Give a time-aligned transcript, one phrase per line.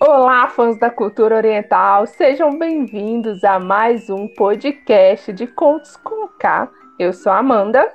[0.00, 6.70] Olá, fãs da cultura oriental, sejam bem-vindos a mais um podcast de Contos com K.
[7.00, 7.92] Eu sou a Amanda.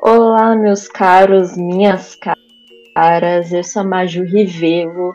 [0.00, 2.18] Olá, meus caros, minhas
[2.96, 5.14] caras, eu sou a Maju Rivevo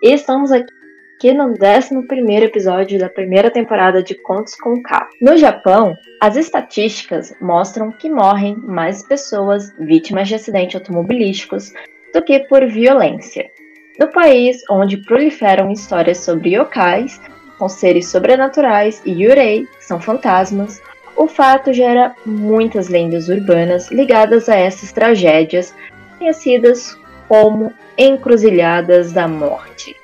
[0.00, 5.08] e estamos aqui no 11 episódio da primeira temporada de Contos com K.
[5.20, 11.72] No Japão, as estatísticas mostram que morrem mais pessoas vítimas de acidentes automobilísticos
[12.14, 13.50] do que por violência.
[13.98, 17.20] No país onde proliferam histórias sobre yokais,
[17.58, 20.82] com seres sobrenaturais, e yurei, que são fantasmas,
[21.16, 25.74] o fato gera muitas lendas urbanas ligadas a essas tragédias,
[26.18, 29.94] conhecidas como encruzilhadas da morte.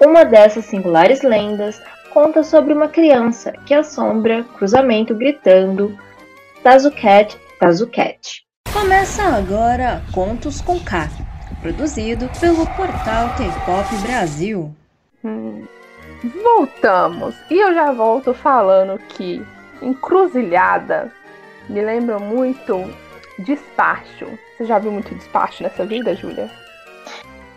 [0.00, 1.80] Uma dessas singulares lendas
[2.12, 5.96] conta sobre uma criança que assombra cruzamento gritando
[6.62, 8.42] Tazuket, Tazuket.
[8.72, 11.08] Começa agora Contos com K,
[11.60, 14.74] produzido pelo portal K-Pop Brasil.
[15.24, 15.64] Hum,
[16.42, 19.44] voltamos e eu já volto falando que
[19.82, 21.12] encruzilhada
[21.68, 22.84] me lembra muito
[23.38, 24.26] despacho.
[24.56, 26.50] Você já viu muito despacho nessa vida, Júlia?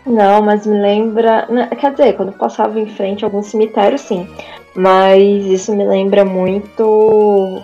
[0.06, 1.46] Não, mas me lembra.
[1.46, 4.28] Né, quer dizer, quando passava em frente a algum cemitério, sim.
[4.74, 7.62] Mas isso me lembra muito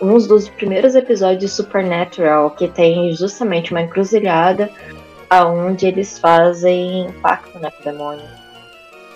[0.00, 4.68] uns dos primeiros episódios de Supernatural, que tem justamente uma encruzilhada
[5.32, 8.24] aonde eles fazem pacto né, com o demônio.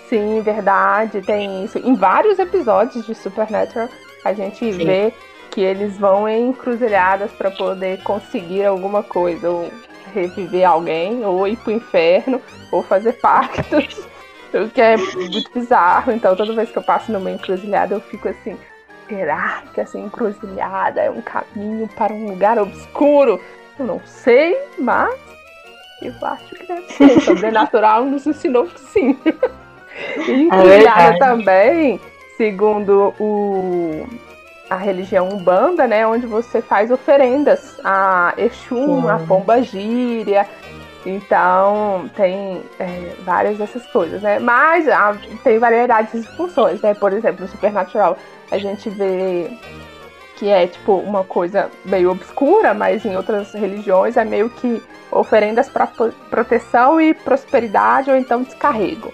[0.08, 1.76] Sim, verdade, tem isso.
[1.78, 3.90] Em vários episódios de Supernatural,
[4.24, 4.72] a gente Sim.
[4.72, 5.12] vê
[5.50, 9.70] que eles vão em encruzilhadas para poder conseguir alguma coisa, ou
[10.14, 12.40] reviver alguém, ou ir pro inferno,
[12.72, 14.06] ou fazer pactos.
[14.54, 16.12] o que é muito bizarro.
[16.12, 18.56] Então, toda vez que eu passo numa encruzilhada, eu fico assim:
[19.06, 23.38] será que essa encruzilhada é um caminho para um lugar obscuro?
[23.78, 25.35] Eu não sei, mas
[26.02, 27.20] eu acho que deve ser.
[27.20, 29.18] Sobrenatural nos ensinou que sim.
[30.28, 32.00] e é é também
[32.36, 34.06] segundo o,
[34.68, 39.10] a religião umbanda, né, onde você faz oferendas a Exum, Sim.
[39.10, 40.46] a Pomba Gíria.
[41.04, 44.40] Então, tem é, várias dessas coisas, né?
[44.40, 46.94] Mas a, tem variedades de funções, né?
[46.94, 48.18] Por exemplo, no Supernatural,
[48.50, 49.48] a gente vê
[50.36, 54.82] que é tipo uma coisa meio obscura, mas em outras religiões é meio que
[55.18, 55.86] oferendas para
[56.30, 59.12] proteção e prosperidade ou então descarrego.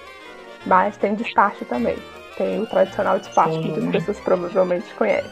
[0.66, 1.96] Mas tem despacho também.
[2.36, 5.30] Tem o tradicional despacho, que muitas pessoas provavelmente conhecem.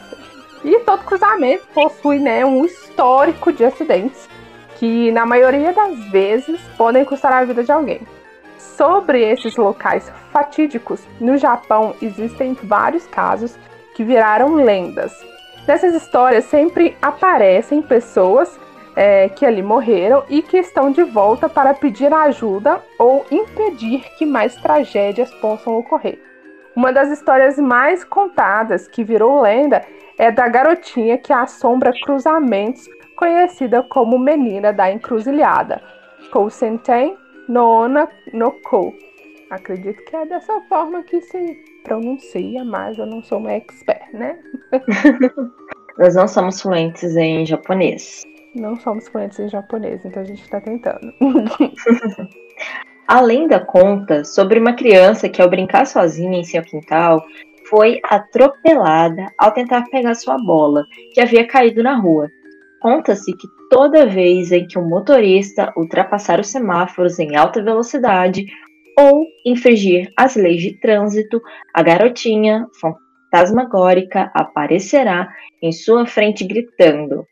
[0.63, 4.29] E todo cruzamento possui né, um histórico de acidentes
[4.75, 8.01] que, na maioria das vezes, podem custar a vida de alguém.
[8.57, 13.57] Sobre esses locais fatídicos, no Japão existem vários casos
[13.95, 15.11] que viraram lendas.
[15.67, 18.59] Nessas histórias sempre aparecem pessoas
[18.95, 24.25] é, que ali morreram e que estão de volta para pedir ajuda ou impedir que
[24.25, 26.19] mais tragédias possam ocorrer.
[26.75, 29.83] Uma das histórias mais contadas que virou lenda
[30.17, 32.87] é da garotinha que assombra cruzamentos,
[33.17, 35.81] conhecida como Menina da Encruzilhada,
[36.31, 38.93] Kousenten Noona no Ko.
[39.49, 44.39] Acredito que é dessa forma que se pronuncia, mas eu não sou uma expert, né?
[45.97, 48.23] Nós não somos fluentes em japonês.
[48.53, 51.13] Não somos fluentes em japonês, então a gente está tentando.
[53.07, 57.21] A lenda conta sobre uma criança que, ao brincar sozinha em seu quintal,
[57.69, 62.29] foi atropelada ao tentar pegar sua bola, que havia caído na rua.
[62.81, 68.45] Conta-se que toda vez em que um motorista ultrapassar os semáforos em alta velocidade
[68.97, 71.41] ou infringir as leis de trânsito,
[71.73, 75.29] a garotinha fantasmagórica aparecerá
[75.61, 77.25] em sua frente gritando: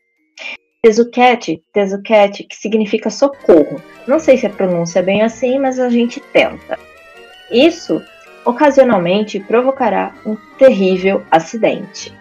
[0.82, 3.82] Tezuket, Tezuket, que significa socorro.
[4.06, 6.78] Não sei se a pronúncia é bem assim, mas a gente tenta.
[7.50, 8.02] Isso,
[8.46, 12.16] ocasionalmente, provocará um terrível acidente.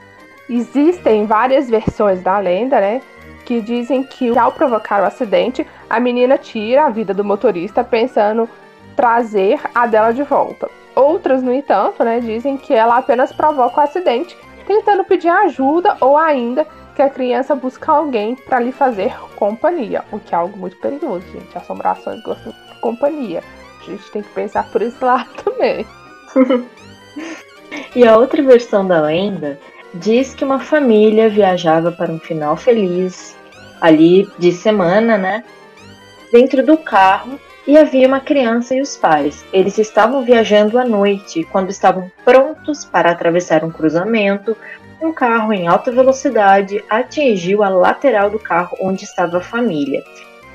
[0.49, 3.01] Existem várias versões da lenda, né?
[3.45, 8.49] Que dizem que ao provocar o acidente, a menina tira a vida do motorista pensando
[8.93, 10.69] trazer a dela de volta.
[10.93, 14.35] Outras, no entanto, né, dizem que ela apenas provoca o acidente,
[14.67, 16.67] tentando pedir ajuda ou ainda
[16.99, 21.25] que a criança busca alguém para lhe fazer companhia, o que é algo muito perigoso,
[21.31, 21.57] gente.
[21.57, 23.41] Assombrações gostam de companhia.
[23.79, 25.87] A gente tem que pensar por esse lado também.
[27.95, 29.57] e a outra versão da lenda
[29.93, 33.33] diz que uma família viajava para um final feliz
[33.79, 35.45] ali de semana, né?
[36.33, 39.45] Dentro do carro e havia uma criança e os pais.
[39.53, 44.53] Eles estavam viajando à noite quando estavam prontos para atravessar um cruzamento
[45.01, 50.03] um carro em alta velocidade atingiu a lateral do carro onde estava a família,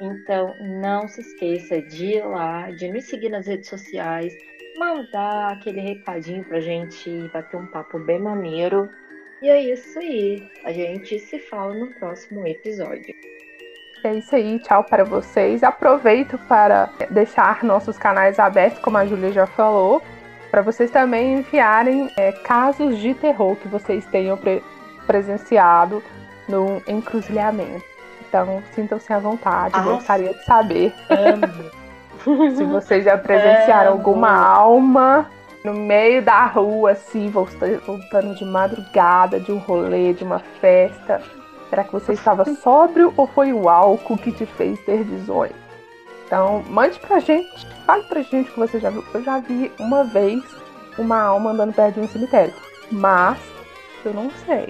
[0.00, 4.34] Então, não se esqueça de ir lá, de nos seguir nas redes sociais,
[4.78, 8.88] mandar aquele recadinho pra gente bater um papo bem maneiro.
[9.42, 10.42] E é isso aí.
[10.64, 13.14] A gente se fala no próximo episódio.
[14.06, 15.64] É isso aí, tchau para vocês.
[15.64, 20.00] Aproveito para deixar nossos canais abertos, como a Júlia já falou,
[20.48, 24.62] para vocês também enviarem é, casos de terror que vocês tenham pre
[25.08, 26.00] presenciado
[26.48, 27.84] no encruzilhamento.
[28.28, 30.94] Então, sintam-se à vontade, ah, gostaria de saber
[32.56, 33.98] se vocês já presenciaram Amo.
[33.98, 35.28] alguma alma
[35.64, 41.20] no meio da rua, assim, voltando de madrugada, de um rolê, de uma festa.
[41.68, 45.52] Será que você estava sóbrio ou foi o álcool que te fez ter visões?
[46.26, 49.04] Então, mande pra gente, fale pra gente o que você já viu.
[49.14, 50.42] Eu já vi uma vez
[50.98, 52.54] uma alma andando perto de um cemitério,
[52.90, 53.38] mas
[54.04, 54.68] eu não sei.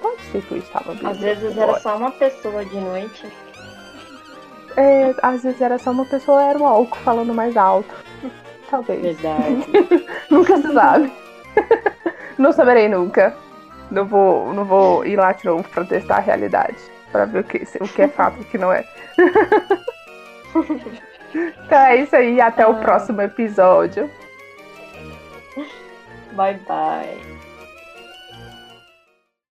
[0.00, 3.26] Pode ser que eu estava Às vezes era só uma pessoa de noite.
[4.76, 7.94] É, às vezes era só uma pessoa, era um álcool falando mais alto.
[8.68, 9.02] Talvez.
[9.02, 9.66] Verdade.
[10.30, 11.12] nunca se sabe.
[12.38, 13.36] não saberei nunca.
[13.92, 16.78] Não vou, não vou ir lá de novo pra testar a realidade.
[17.12, 18.86] Pra ver o que, o que é fato e o que não é.
[21.34, 22.40] então é isso aí.
[22.40, 22.68] Até ah.
[22.68, 24.10] o próximo episódio.
[26.32, 27.42] Bye bye.